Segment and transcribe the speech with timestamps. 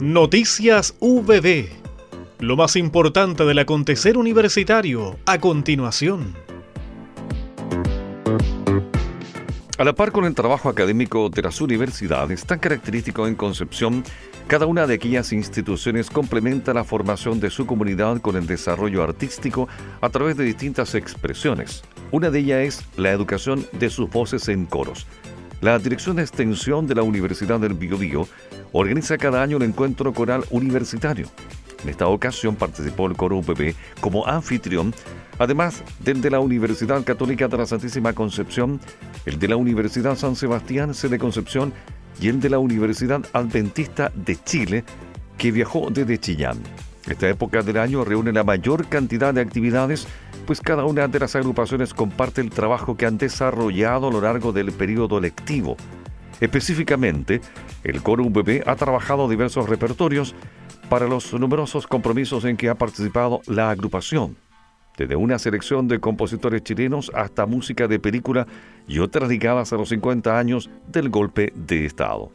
[0.00, 1.70] Noticias VB.
[2.40, 6.34] Lo más importante del acontecer universitario a continuación.
[9.78, 14.04] A la par con el trabajo académico de las universidades, tan característico en Concepción,
[14.48, 19.66] cada una de aquellas instituciones complementa la formación de su comunidad con el desarrollo artístico
[20.02, 21.82] a través de distintas expresiones.
[22.10, 25.06] Una de ellas es la educación de sus voces en coros.
[25.66, 28.28] La Dirección de Extensión de la Universidad del Biobío
[28.70, 31.26] organiza cada año el encuentro coral universitario.
[31.82, 34.94] En esta ocasión participó el coro UPB como anfitrión,
[35.40, 38.80] además del de la Universidad Católica de la Santísima Concepción,
[39.24, 41.72] el de la Universidad San Sebastián, sede Concepción,
[42.20, 44.84] y el de la Universidad Adventista de Chile,
[45.36, 46.58] que viajó desde Chillán.
[47.06, 50.08] Esta época del año reúne la mayor cantidad de actividades,
[50.44, 54.52] pues cada una de las agrupaciones comparte el trabajo que han desarrollado a lo largo
[54.52, 55.76] del periodo lectivo.
[56.40, 57.40] Específicamente,
[57.84, 60.34] el coro UBB ha trabajado diversos repertorios
[60.88, 64.36] para los numerosos compromisos en que ha participado la agrupación,
[64.98, 68.46] desde una selección de compositores chilenos hasta música de película
[68.88, 72.30] y otras ligadas a los 50 años del golpe de Estado.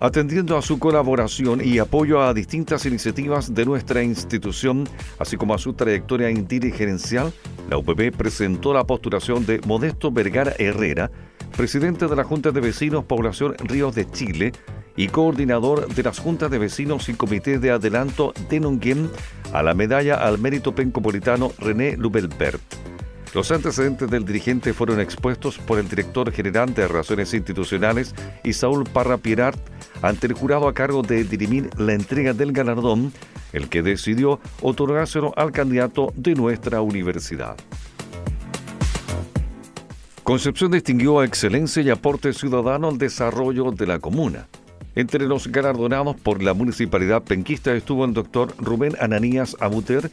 [0.00, 5.58] Atendiendo a su colaboración y apoyo a distintas iniciativas de nuestra institución, así como a
[5.58, 7.32] su trayectoria dirigencial,
[7.70, 11.10] la UPB presentó la postulación de Modesto Vergara Herrera,
[11.56, 14.52] presidente de la Junta de Vecinos Población Ríos de Chile
[14.96, 19.10] y coordinador de las juntas de vecinos y comité de adelanto de Nonguén
[19.52, 22.83] a la medalla al mérito pencopolitano René Lubelbert.
[23.34, 29.18] Los antecedentes del dirigente fueron expuestos por el director general de Relaciones Institucionales, Isaúl Parra
[29.18, 29.58] Pirart,
[30.02, 33.12] ante el jurado a cargo de dirimir la entrega del galardón,
[33.52, 37.56] el que decidió otorgárselo al candidato de nuestra universidad.
[40.22, 44.46] Concepción distinguió a excelencia y aporte ciudadano al desarrollo de la comuna.
[44.94, 50.08] Entre los galardonados por la municipalidad penquista estuvo el doctor Rubén Ananías Abuter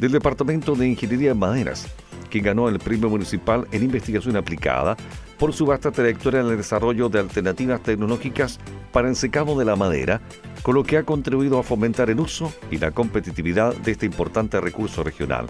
[0.00, 1.86] del Departamento de Ingeniería en Maderas,
[2.30, 4.96] quien ganó el premio municipal en investigación aplicada
[5.38, 8.58] por su vasta trayectoria en el desarrollo de alternativas tecnológicas
[8.92, 10.20] para el secado de la madera,
[10.62, 14.60] con lo que ha contribuido a fomentar el uso y la competitividad de este importante
[14.60, 15.46] recurso regional.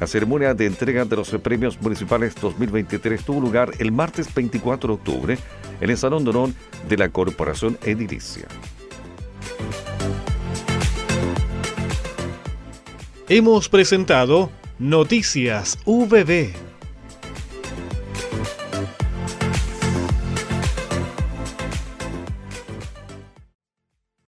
[0.00, 4.94] La ceremonia de entrega de los premios municipales 2023 tuvo lugar el martes 24 de
[4.94, 5.38] octubre
[5.80, 6.50] en el Salón de Honor
[6.88, 8.48] de la Corporación Edilicia.
[13.28, 14.50] Hemos presentado
[14.82, 16.71] Noticias VB